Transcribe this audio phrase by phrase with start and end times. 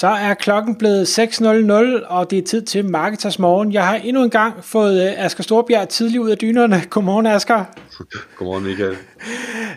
[0.00, 3.72] Så er klokken blevet 6.00, og det er tid til Marketers Morgen.
[3.72, 6.82] Jeg har endnu en gang fået øh, Asger Storbjerg tidligt ud af dynerne.
[6.90, 7.64] Godmorgen, Asger.
[8.36, 8.96] Godmorgen, Michael.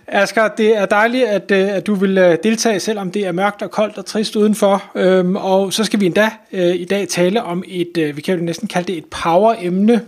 [0.07, 3.61] Asger, det er dejligt, at, øh, at du vil øh, deltage, selvom det er mørkt
[3.61, 4.83] og koldt og trist udenfor.
[4.95, 8.67] Øhm, og så skal vi endda i dag tale om et, vi kan jo næsten
[8.67, 10.01] kalde det et power-emne.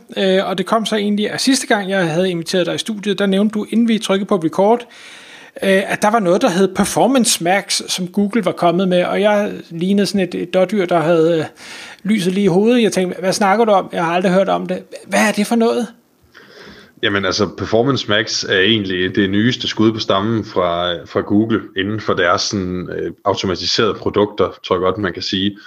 [0.43, 3.25] Og det kom så egentlig af sidste gang, jeg havde inviteret dig i studiet, der
[3.25, 4.85] nævnte du, inden vi trykkede på record,
[5.63, 9.21] Øh, at der var noget, der hed Performance Max, som Google var kommet med, og
[9.21, 11.45] jeg lignede sådan et, et dårdyr, der havde øh,
[12.03, 12.83] lyset lige i hovedet.
[12.83, 13.89] Jeg tænkte, hvad snakker du om?
[13.93, 14.83] Jeg har aldrig hørt om det.
[15.07, 15.87] Hvad er det for noget?
[17.03, 21.99] Jamen altså, Performance Max er egentlig det nyeste skud på stammen fra, fra Google inden
[21.99, 25.57] for deres sådan, øh, automatiserede produkter, tror jeg godt, man kan sige.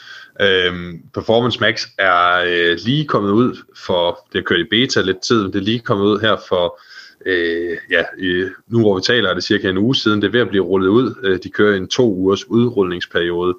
[0.41, 5.21] Øhm, Performance Max er øh, lige kommet ud for, det har kørt i beta lidt
[5.21, 6.81] tid, men det er lige kommet ud her for
[7.27, 10.33] øh, ja, øh, nu hvor vi taler, er det cirka en uge siden, det er
[10.33, 11.15] ved at blive rullet ud.
[11.23, 13.59] Øh, de kører en to ugers udrulningsperiode,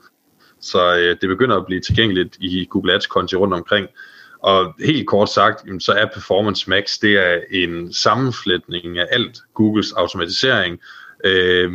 [0.62, 3.88] så øh, det begynder at blive tilgængeligt i Google Ads-konti rundt omkring.
[4.40, 9.92] Og helt kort sagt, så er Performance Max, det er en sammenflætning af alt Googles
[9.92, 10.80] automatisering,
[11.26, 11.72] øh,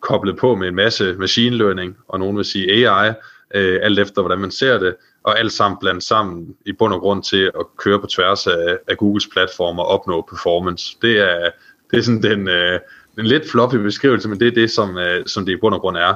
[0.00, 3.12] koblet på med en masse machine learning, og nogen vil sige AI,
[3.54, 7.00] øh, alt efter hvordan man ser det, og alt sammen blandt sammen i bund og
[7.00, 10.96] grund til at køre på tværs af, af Googles platform og opnå performance.
[11.02, 11.50] Det er,
[11.90, 12.80] det er sådan den, øh,
[13.18, 15.80] en lidt floppy beskrivelse, men det er det, som, øh, som det i bund og
[15.80, 16.14] grund er.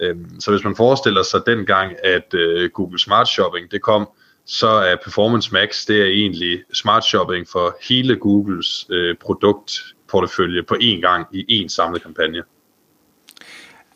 [0.00, 4.08] Øh, så hvis man forestiller sig dengang, at øh, Google Smart Shopping det kom,
[4.44, 10.74] så er Performance Max, det er egentlig smart shopping for hele Googles øh, produktportefølje på
[10.74, 12.42] én gang i én samlet kampagne.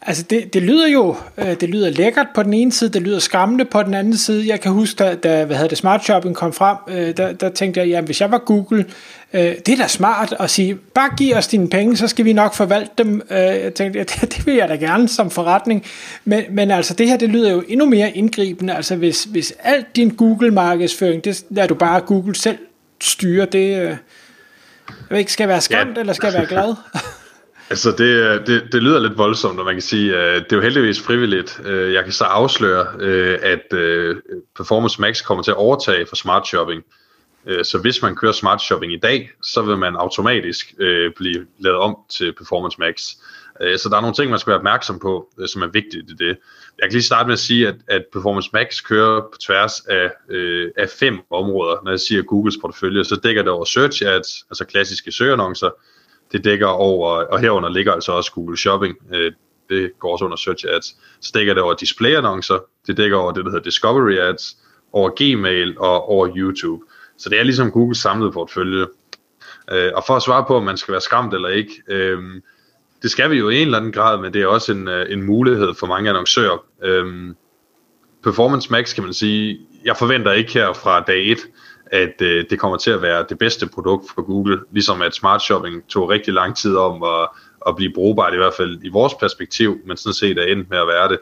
[0.07, 3.19] Altså det, det lyder jo øh, det lyder lækkert på den ene side, det lyder
[3.19, 4.48] skræmmende på den anden side.
[4.48, 7.48] Jeg kan huske, da, da hvad hedder det, Smart Shopping kom frem, øh, der, der
[7.48, 8.85] tænkte jeg, jamen hvis jeg var Google,
[9.33, 12.33] øh, det er da smart at sige, bare giv os dine penge, så skal vi
[12.33, 13.23] nok forvalte dem.
[13.30, 15.85] Jeg tænkte, ja, det, det vil jeg da gerne som forretning.
[16.25, 18.75] Men, men altså det her, det lyder jo endnu mere indgribende.
[18.75, 22.59] Altså hvis, hvis alt din Google-markedsføring, det lader du bare Google selv
[23.01, 23.70] styre, det...
[24.89, 26.01] Jeg ved ikke, skal jeg være skræmt, ja.
[26.01, 26.75] eller skal jeg være glad?
[27.71, 30.63] Altså det, det, det lyder lidt voldsomt, og man kan sige, at det er jo
[30.63, 31.61] heldigvis frivilligt.
[31.65, 33.63] Øh, jeg kan så afsløre, øh, at
[34.57, 36.83] Performance Max kommer til at overtage for Smart Shopping.
[37.63, 40.75] Så hvis man kører Smart Shopping i dag, så vil man automatisk
[41.17, 43.01] blive lavet om til Performance Max.
[43.61, 46.37] Så der er nogle ting, man skal være opmærksom på, som er vigtigt i det.
[46.79, 50.11] Jeg kan lige starte med at sige, at, at Performance Max kører på tværs af,
[50.77, 51.77] af fem områder.
[51.85, 55.71] Når jeg siger Googles portefølje, så dækker det over Search Ads, altså klassiske søgeannoncer,
[56.33, 59.33] det dækker over, og herunder ligger altså også Google Shopping, øh,
[59.69, 60.97] det går også under Search Ads.
[61.20, 64.57] Så dækker det over display-annoncer, det dækker over det, der hedder Discovery Ads,
[64.92, 66.85] over Gmail og over YouTube.
[67.19, 68.86] Så det er ligesom Googles samlede portfølje.
[69.73, 72.19] Øh, og for at svare på, om man skal være skræmt eller ikke, øh,
[73.03, 75.13] det skal vi jo i en eller anden grad, men det er også en, øh,
[75.13, 76.65] en mulighed for mange annoncører.
[76.83, 77.35] Øh,
[78.25, 81.39] Performance Max kan man sige, jeg forventer ikke her fra dag 1,
[81.86, 85.42] at øh, det kommer til at være det bedste produkt for Google, ligesom at smart
[85.42, 87.29] shopping tog rigtig lang tid om at,
[87.67, 90.79] at blive brugbart, i hvert fald i vores perspektiv, men sådan set er endt med
[90.79, 91.19] at være det.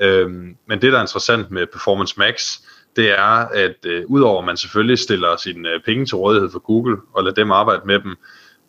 [0.00, 2.58] Øhm, men det, der er interessant med Performance Max,
[2.96, 6.58] det er, at øh, udover at man selvfølgelig stiller sine øh, penge til rådighed for
[6.58, 8.16] Google og lader dem arbejde med dem,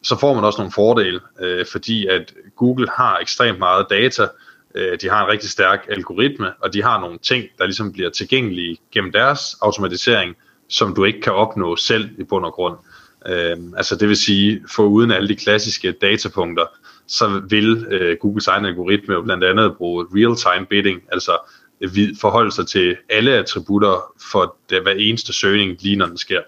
[0.04, 4.28] så får man også nogle fordele, øh, fordi at Google har ekstremt meget data,
[4.76, 8.10] øh, de har en rigtig stærk algoritme, og de har nogle ting, der ligesom bliver
[8.10, 10.36] tilgængelige gennem deres automatisering,
[10.70, 12.76] som du ikke kan opnå selv i bund og grund.
[13.28, 16.66] Øh, altså det vil sige, for uden alle de klassiske datapunkter,
[17.08, 21.38] så vil øh, Googles egen algoritme jo blandt andet bruge real-time bidding, altså
[21.82, 26.42] øh, forholde sig til alle attributter for det, hver eneste søgning, lige når den sker.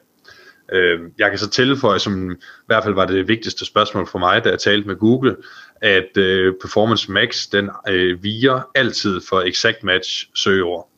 [0.73, 2.35] Øh, jeg kan så tilføje, som i
[2.65, 5.35] hvert fald var det vigtigste spørgsmål for mig, da jeg talte med Google,
[5.81, 10.89] at øh, Performance Max, den øh, viger altid for exact match søgeord.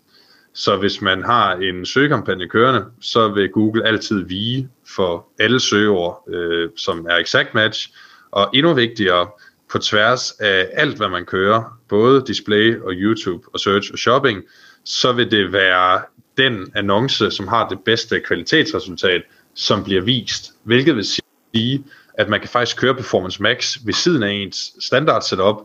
[0.60, 6.24] Så hvis man har en søgekampagne kørende, så vil Google altid vige for alle søgeord,
[6.34, 7.90] øh, som er exact match.
[8.32, 9.28] Og endnu vigtigere,
[9.72, 14.44] på tværs af alt, hvad man kører, både display og YouTube og search og shopping,
[14.84, 16.02] så vil det være
[16.38, 19.22] den annonce, som har det bedste kvalitetsresultat,
[19.54, 20.52] som bliver vist.
[20.64, 21.84] Hvilket vil sige,
[22.14, 25.56] at man kan faktisk køre Performance Max ved siden af ens standard setup,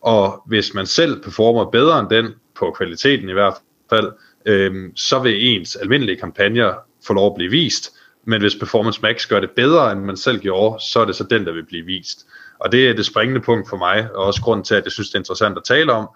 [0.00, 3.54] og hvis man selv performer bedre end den, på kvaliteten i hvert
[3.90, 4.12] fald,
[4.44, 6.74] øhm, så vil ens almindelige kampagner
[7.06, 7.92] få lov at blive vist,
[8.24, 11.24] men hvis Performance Max gør det bedre, end man selv gjorde, så er det så
[11.24, 12.26] den, der vil blive vist.
[12.58, 15.08] Og det er det springende punkt for mig, og også grunden til, at jeg synes,
[15.08, 16.08] det er interessant at tale om,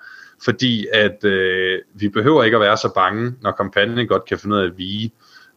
[0.45, 4.57] fordi at øh, vi behøver ikke at være så bange, når kampagnen godt kan finde
[4.57, 5.13] ud af at vige.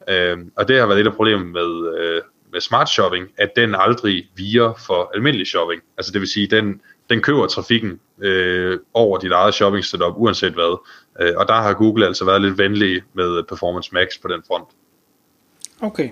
[0.10, 2.22] Øh, og det har været lidt af problemet med, øh,
[2.52, 5.82] med smart shopping, at den aldrig viger for almindelig shopping.
[5.98, 10.54] Altså det vil sige, den, den køber trafikken øh, over dit eget shopping setup, uanset
[10.54, 10.78] hvad.
[11.20, 14.42] Øh, og der har Google altså været lidt venlig med øh, Performance Max på den
[14.48, 14.68] front.
[15.82, 16.10] Okay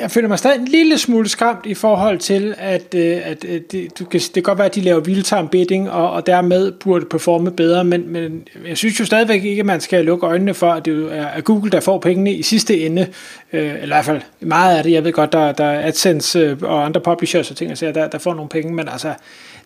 [0.00, 3.60] jeg føler mig stadig en lille smule skræmt i forhold til, at, øh, at, øh,
[3.72, 6.72] det, du kan, det kan godt være, at de laver real-time bidding, og, og dermed
[6.72, 10.54] burde performe bedre, men, men jeg synes jo stadigvæk ikke, at man skal lukke øjnene
[10.54, 13.06] for, at det er Google, der får pengene i sidste ende,
[13.52, 14.92] øh, eller i hvert fald meget af det.
[14.92, 18.18] Jeg ved godt, der, der er AdSense øh, og andre publishers og ting, der, der
[18.18, 19.14] får nogle penge, men altså,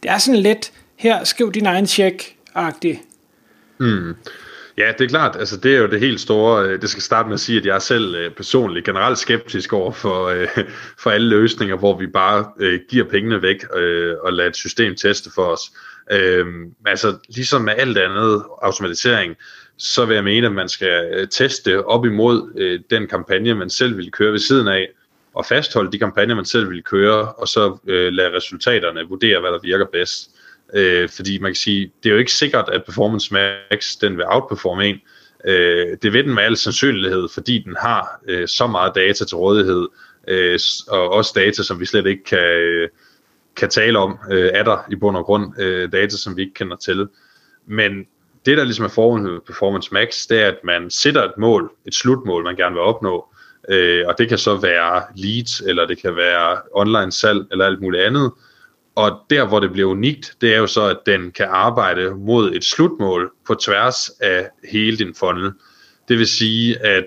[0.03, 3.03] det er sådan lidt, her, skriv din egen check, agtig.
[3.79, 4.15] Mm.
[4.79, 5.37] Ja, det er klart.
[5.37, 6.65] Altså, det er jo det helt store.
[6.65, 9.73] Øh, det skal starte med at sige, at jeg er selv øh, personligt generelt skeptisk
[9.73, 10.49] over for, øh,
[11.03, 13.65] for alle løsninger, hvor vi bare øh, giver pengene væk
[14.23, 15.61] og lader et system teste for os.
[16.11, 19.37] Øhm, altså, ligesom med alt andet automatisering,
[19.77, 24.11] så vil jeg mene, at man skal teste op imod den kampagne, man selv vil
[24.11, 24.89] køre ved siden af,
[25.35, 29.59] og fastholde de kampagner, man selv vil køre, og så lade resultaterne vurdere, hvad der
[29.62, 30.31] virker bedst.
[30.31, 34.17] Øh, Øh, fordi man kan sige, det er jo ikke sikkert, at Performance Max den
[34.17, 35.00] vil outperforme en.
[35.44, 39.37] Øh, det vil den med al sandsynlighed, fordi den har øh, så meget data til
[39.37, 39.88] rådighed,
[40.29, 42.88] øh, og også data, som vi slet ikke kan, øh,
[43.56, 46.55] kan tale om, øh, er der i bund og grund øh, data, som vi ikke
[46.55, 47.09] kender til.
[47.67, 48.06] Men
[48.47, 51.73] det, der ligesom er formålet med Performance Max, det er, at man sætter et mål,
[51.87, 53.29] et slutmål, man gerne vil opnå,
[53.69, 57.81] øh, og det kan så være leads, eller det kan være online salg, eller alt
[57.81, 58.32] muligt andet,
[58.99, 62.55] og der, hvor det bliver unikt, det er jo så, at den kan arbejde mod
[62.55, 65.53] et slutmål på tværs af hele din funnel.
[66.09, 67.05] Det vil sige, at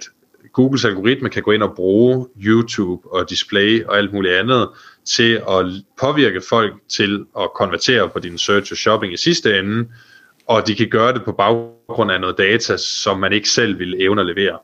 [0.54, 4.70] Googles algoritme kan gå ind og bruge YouTube og display og alt muligt andet
[5.06, 5.66] til at
[6.02, 9.88] påvirke folk til at konvertere på din search og shopping i sidste ende,
[10.48, 14.02] og de kan gøre det på baggrund af noget data, som man ikke selv vil
[14.02, 14.60] evne at levere.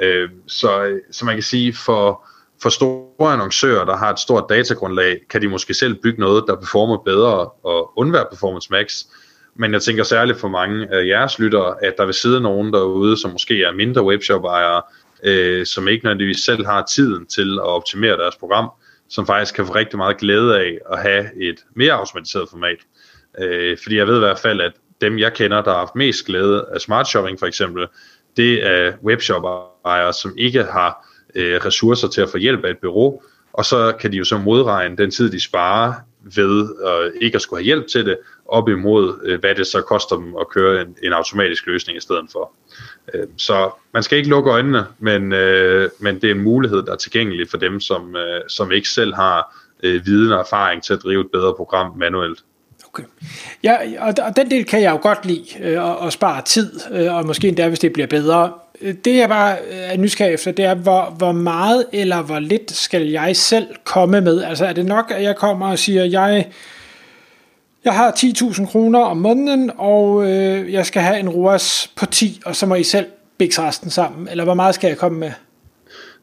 [0.00, 2.26] Øh, så, så man kan sige, for
[2.62, 6.56] for store annoncører, der har et stort datagrundlag, kan de måske selv bygge noget, der
[6.56, 9.04] performer bedre og undvære Performance Max.
[9.54, 13.20] Men jeg tænker særligt for mange af jeres lyttere, at der vil sidde nogen derude,
[13.20, 14.82] som måske er mindre webshop-ejere,
[15.24, 18.70] øh, som ikke nødvendigvis selv har tiden til at optimere deres program,
[19.08, 22.78] som faktisk kan få rigtig meget glæde af at have et mere automatiseret format.
[23.38, 26.26] Øh, fordi jeg ved i hvert fald, at dem jeg kender, der har haft mest
[26.26, 27.86] glæde af smart shopping for eksempel,
[28.36, 31.06] det er webshop-ejere, som ikke har
[31.36, 33.22] øh, ressourcer til at få hjælp af et bureau,
[33.52, 35.92] og så kan de jo så modregne den tid, de sparer
[36.36, 38.18] ved øh, ikke at skulle have hjælp til det,
[38.48, 42.00] op imod, øh, hvad det så koster dem at køre en, en automatisk løsning i
[42.00, 42.52] stedet for.
[43.14, 46.92] Øh, så man skal ikke lukke øjnene, men, øh, men det er en mulighed, der
[46.92, 50.92] er tilgængelig for dem, som, øh, som ikke selv har øh, viden og erfaring til
[50.92, 52.44] at drive et bedre program manuelt.
[52.88, 53.02] Okay.
[53.62, 57.14] Ja, og, og den del kan jeg jo godt lide, øh, at, spare tid, øh,
[57.14, 60.64] og måske endda, hvis det bliver bedre det jeg bare øh, er nysgerrig efter, det
[60.64, 64.42] er, hvor, hvor meget eller hvor lidt skal jeg selv komme med?
[64.42, 66.46] Altså er det nok, at jeg kommer og siger, jeg,
[67.84, 72.40] jeg har 10.000 kroner om måneden, og øh, jeg skal have en ROAS på 10,
[72.44, 73.06] og så må I selv
[73.38, 74.28] bikse resten sammen?
[74.28, 75.32] Eller hvor meget skal jeg komme med?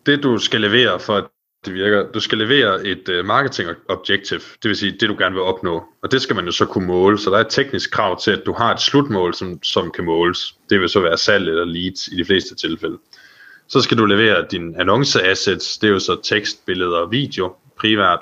[0.05, 1.23] Det du skal levere for at
[1.65, 2.11] det virker.
[2.11, 5.83] Du skal levere et uh, marketing objective, det vil sige det, du gerne vil opnå.
[6.01, 7.19] Og det skal man jo så kunne måle.
[7.19, 10.05] Så der er et teknisk krav til, at du har et slutmål, som, som kan
[10.05, 10.55] måles.
[10.69, 12.97] Det vil så være salg eller leads i de fleste tilfælde.
[13.67, 18.19] Så skal du levere din annonceassets, det er jo så tekst, billeder og video primært.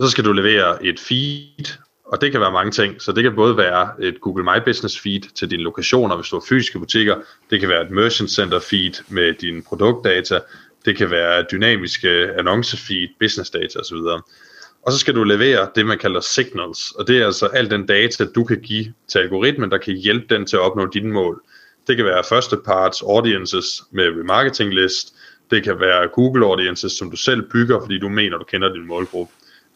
[0.00, 3.02] Så skal du levere et feed, og det kan være mange ting.
[3.02, 6.36] Så det kan både være et Google My Business feed til dine lokationer, hvis du
[6.36, 7.16] har fysiske butikker.
[7.50, 10.40] Det kan være et Merchant Center feed med dine produktdata.
[10.84, 13.96] Det kan være dynamiske annoncefeed, business data osv.
[14.86, 17.86] Og så skal du levere det, man kalder signals, og det er altså al den
[17.86, 21.42] data, du kan give til algoritmen, der kan hjælpe den til at opnå dine mål.
[21.86, 25.14] Det kan være første parts audiences med remarketing list,
[25.50, 28.86] det kan være Google audiences, som du selv bygger, fordi du mener, du kender din
[28.86, 29.32] målgruppe.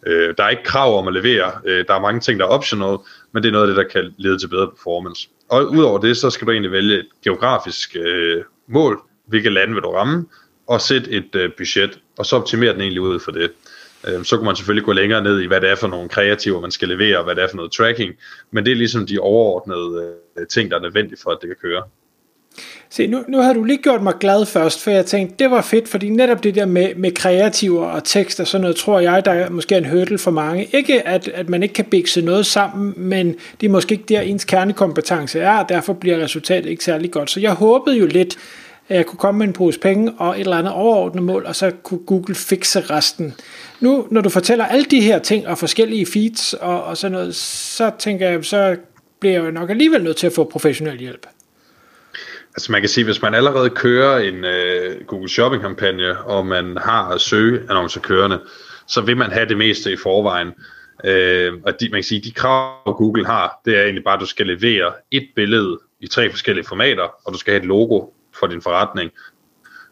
[0.07, 2.49] Øh, der er ikke krav om at levere, øh, der er mange ting, der er
[2.49, 2.97] optional,
[3.31, 5.29] men det er noget af det, der kan lede til bedre performance.
[5.49, 9.83] Og udover det, så skal du egentlig vælge et geografisk øh, mål, hvilke lande vil
[9.83, 10.25] du ramme,
[10.69, 13.51] og sætte et øh, budget, og så optimere den egentlig ud for det.
[14.07, 16.61] Øh, så kunne man selvfølgelig gå længere ned i, hvad det er for nogle kreativer,
[16.61, 18.13] man skal levere, og hvad det er for noget tracking,
[18.51, 21.57] men det er ligesom de overordnede øh, ting, der er nødvendige for, at det kan
[21.61, 21.83] køre.
[22.89, 25.61] Se, nu, nu har du lige gjort mig glad først, for jeg tænkte, det var
[25.61, 29.25] fedt, fordi netop det der med, med kreativer og tekst og sådan noget, tror jeg,
[29.25, 30.67] der er måske en hurdle for mange.
[30.73, 34.21] Ikke at, at man ikke kan bikse noget sammen, men det er måske ikke der,
[34.21, 37.31] ens kernekompetence er, og derfor bliver resultatet ikke særlig godt.
[37.31, 38.37] Så jeg håbede jo lidt,
[38.89, 41.71] jeg kunne komme med en pose penge og et eller andet overordnet mål, og så
[41.83, 43.33] kunne Google fikse resten.
[43.79, 47.35] Nu, når du fortæller alle de her ting og forskellige feeds og, og sådan noget,
[47.35, 48.77] så tænker jeg, så
[49.19, 51.25] bliver jeg jo nok alligevel nødt til at få professionel hjælp.
[52.55, 56.77] Altså man kan sige, hvis man allerede kører en øh, Google Shopping kampagne, og man
[56.77, 58.39] har søgeannoncer kørende,
[58.87, 60.51] så vil man have det meste i forvejen.
[61.03, 64.21] Øh, og de, man kan sige, de krav Google har, det er egentlig bare, at
[64.21, 68.05] du skal levere et billede i tre forskellige formater, og du skal have et logo
[68.33, 69.11] for din forretning,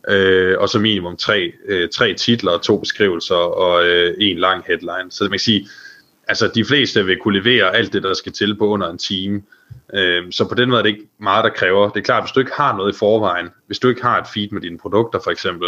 [0.09, 5.11] Øh, og så minimum tre, øh, tre titler, to beskrivelser og øh, en lang headline.
[5.11, 5.67] Så man kan sige,
[6.27, 9.43] altså de fleste vil kunne levere alt det, der skal til på under en time.
[9.93, 11.89] Øh, så på den måde er det ikke meget, der kræver.
[11.89, 14.27] Det er klart, hvis du ikke har noget i forvejen, hvis du ikke har et
[14.33, 15.67] feed med dine produkter for eksempel,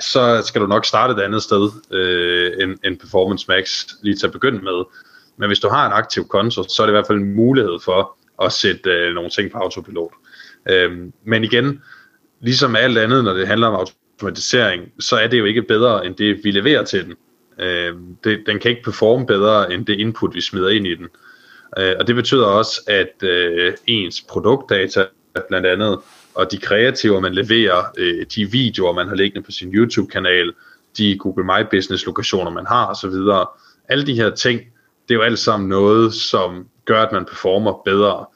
[0.00, 4.26] så skal du nok starte et andet sted øh, end, end Performance Max lige til
[4.26, 4.84] at begynde med.
[5.36, 7.78] Men hvis du har en aktiv konto, så er det i hvert fald en mulighed
[7.84, 10.12] for at sætte øh, nogle ting på autopilot.
[10.70, 11.82] Øhm, men igen,
[12.40, 16.14] ligesom alt andet, når det handler om automatisering, så er det jo ikke bedre end
[16.14, 17.14] det, vi leverer til den.
[17.60, 21.08] Øhm, det, den kan ikke performe bedre end det input, vi smider ind i den.
[21.78, 25.06] Øh, og det betyder også, at øh, ens produktdata
[25.48, 25.98] blandt andet,
[26.34, 30.52] og de kreativer, man leverer, øh, de videoer, man har liggende på sin YouTube-kanal,
[30.98, 33.14] de Google My Business-lokationer, man har osv.,
[33.88, 34.60] alle de her ting,
[35.08, 38.26] det er jo alt sammen noget, som gør, at man performer bedre.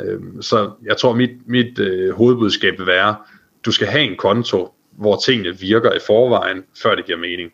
[0.00, 3.16] Øh, så jeg tror, mit, mit øh, hovedbudskab vil være,
[3.64, 7.52] du skal have en konto, hvor tingene virker i forvejen, før det giver mening.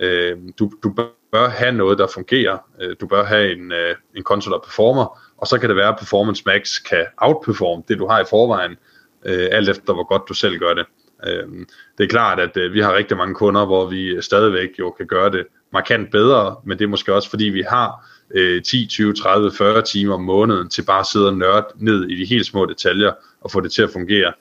[0.00, 0.94] Øh, du, du
[1.32, 2.58] bør have noget, der fungerer.
[2.80, 5.88] Øh, du bør have en, øh, en konto, der performer, og så kan det være,
[5.88, 8.76] at Performance Max kan outperforme det, du har i forvejen,
[9.24, 10.86] øh, alt efter hvor godt du selv gør det.
[11.26, 11.48] Øh,
[11.98, 15.06] det er klart, at øh, vi har rigtig mange kunder, hvor vi stadigvæk jo kan
[15.06, 19.14] gøre det markant bedre, men det er måske også, fordi vi har øh, 10, 20,
[19.14, 22.46] 30, 40 timer om måneden til bare at sidde og nørde ned i de helt
[22.46, 24.32] små detaljer og få det til at fungere.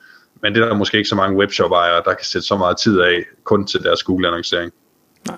[0.42, 3.00] Men det er der måske ikke så mange webshop-ejere, der kan sætte så meget tid
[3.00, 4.72] af kun til deres Google-annoncering
[5.28, 5.38] Nej,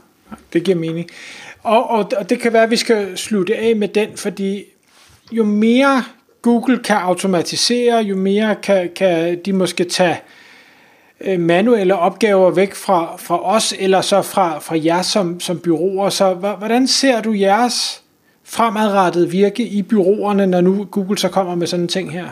[0.53, 1.09] det giver mening.
[1.63, 4.63] Og, og, og det kan være, at vi skal slutte af med den, fordi
[5.31, 6.03] jo mere
[6.41, 10.19] Google kan automatisere, jo mere kan, kan de måske tage
[11.21, 16.09] øh, manuelle opgaver væk fra, fra os, eller så fra, fra jer som, som byråer.
[16.09, 18.03] Så hvordan ser du jeres
[18.49, 22.29] fremadrettet virke i byråerne, når nu Google så kommer med sådan en ting her?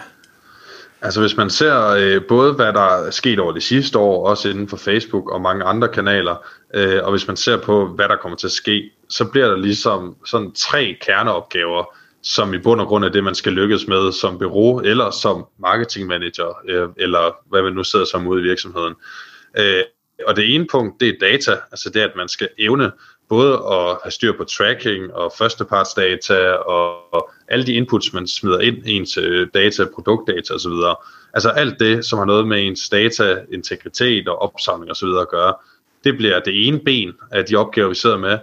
[1.02, 4.50] Altså hvis man ser øh, både hvad der er sket over de sidste år, også
[4.50, 6.36] inden for Facebook og mange andre kanaler,
[6.74, 9.58] øh, og hvis man ser på hvad der kommer til at ske, så bliver der
[9.58, 14.12] ligesom sådan tre kerneopgaver, som i bund og grund er det, man skal lykkes med
[14.12, 18.94] som bureau eller som marketingmanager, øh, eller hvad man nu sidder som ude i virksomheden.
[19.58, 19.84] Øh,
[20.28, 22.92] og det ene punkt, det er data, altså det, at man skal evne
[23.30, 28.60] både at have styr på tracking og førstepartsdata og, og alle de inputs, man smider
[28.60, 30.72] ind i ens øh, data, produktdata osv.
[31.34, 35.08] Altså alt det, som har noget med ens data, integritet og opsamling osv.
[35.22, 35.54] at gøre,
[36.04, 38.38] det bliver det ene ben af de opgaver, vi sidder med.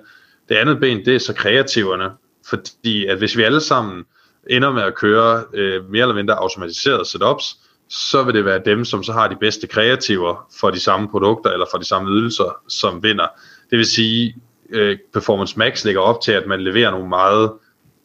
[0.49, 2.11] Det andet ben, det er så kreativerne,
[2.49, 4.05] fordi at hvis vi alle sammen
[4.51, 7.57] ender med at køre øh, mere eller mindre automatiserede setups,
[7.89, 11.51] så vil det være dem, som så har de bedste kreativer for de samme produkter
[11.51, 13.27] eller for de samme ydelser, som vinder.
[13.71, 14.37] Det vil sige,
[14.73, 17.52] øh, Performance Max lægger op til, at man leverer nogle meget,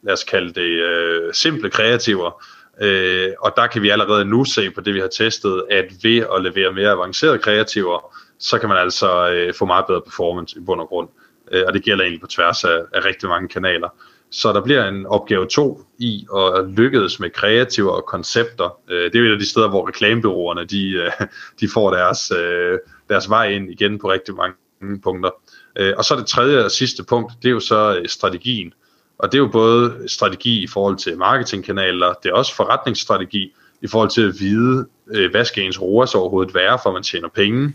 [0.04, 2.44] lad os kalde det, øh, simple kreativer,
[2.82, 6.26] øh, og der kan vi allerede nu se på det, vi har testet, at ved
[6.36, 10.62] at levere mere avancerede kreativer, så kan man altså øh, få meget bedre performance i
[10.66, 11.10] bund og grund.
[11.52, 13.90] Øh, og det gælder egentlig på tværs af, af rigtig mange kanaler.
[14.32, 18.80] Så der bliver en opgave 2 i at lykkes med kreativer og koncepter.
[18.90, 21.12] Øh, det er jo et af de steder, hvor reklamebyråerne de, øh,
[21.60, 24.56] de får deres, øh, deres vej ind igen på rigtig mange
[25.04, 25.30] punkter.
[25.76, 28.74] Øh, og så det tredje og sidste punkt, det er jo så øh, strategien.
[29.20, 33.88] Og det er jo både strategi i forhold til marketingkanaler, det er også forretningsstrategi i
[33.88, 37.74] forhold til at vide, øh, hvad skal ens ROAS overhovedet være, for man tjener penge.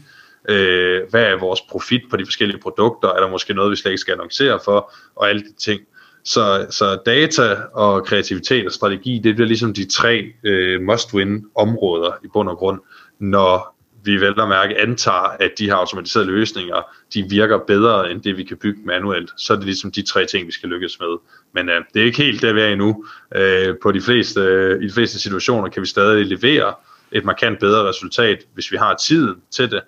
[1.10, 3.08] Hvad er vores profit på de forskellige produkter?
[3.08, 4.92] Er der måske noget, vi slet ikke skal annoncere for?
[5.16, 5.80] Og alle de ting.
[6.24, 12.12] Så, så data og kreativitet og strategi, det bliver ligesom de tre øh, must-win områder
[12.24, 12.80] i bund og grund,
[13.18, 16.82] når vi vel og mærke antager, at de her automatiserede løsninger,
[17.14, 19.30] de virker bedre end det, vi kan bygge manuelt.
[19.36, 21.18] Så er det ligesom de tre ting, vi skal lykkes med.
[21.52, 23.04] Men øh, det er ikke helt der, vi er endnu.
[23.34, 26.74] Øh, på de fleste, øh, I de fleste situationer kan vi stadig levere
[27.12, 29.80] et markant bedre resultat, hvis vi har tiden til det.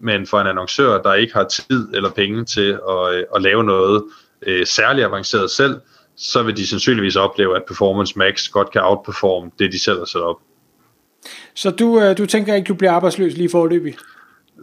[0.00, 3.64] Men for en annoncør, der ikke har tid eller penge til at, øh, at lave
[3.64, 4.04] noget
[4.46, 5.80] øh, særligt avanceret selv,
[6.16, 10.04] så vil de sandsynligvis opleve, at Performance Max godt kan outperforme det, de selv har
[10.04, 10.36] sat op.
[11.54, 13.94] Så du, øh, du tænker ikke, du bliver arbejdsløs lige forløbig?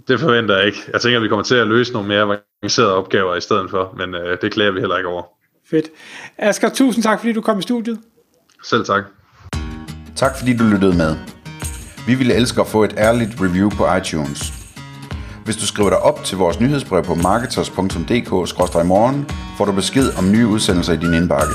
[0.07, 0.77] Det forventer jeg ikke.
[0.93, 3.95] Jeg tænker, at vi kommer til at løse nogle mere avancerede opgaver i stedet for,
[3.97, 5.23] men øh, det klæder vi heller ikke over.
[5.69, 5.85] Fedt.
[6.37, 7.99] Asger, tusind tak, fordi du kom i studiet.
[8.63, 9.03] Selv tak.
[10.15, 11.15] Tak fordi du lyttede med.
[12.07, 14.53] Vi ville elske at få et ærligt review på iTunes.
[15.45, 20.47] Hvis du skriver dig op til vores nyhedsbrev på marketers.dk-morgen, får du besked om nye
[20.47, 21.53] udsendelser i din indbakke.